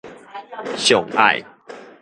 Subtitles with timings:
[0.77, 1.45] 上愛